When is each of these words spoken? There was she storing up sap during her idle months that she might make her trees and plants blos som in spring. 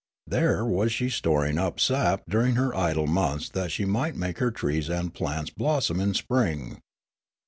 There 0.25 0.65
was 0.65 0.91
she 0.91 1.11
storing 1.11 1.59
up 1.59 1.79
sap 1.79 2.23
during 2.27 2.55
her 2.55 2.75
idle 2.75 3.05
months 3.05 3.49
that 3.49 3.71
she 3.71 3.85
might 3.85 4.15
make 4.15 4.39
her 4.39 4.49
trees 4.49 4.89
and 4.89 5.13
plants 5.13 5.51
blos 5.51 5.85
som 5.85 5.99
in 5.99 6.15
spring. 6.15 6.81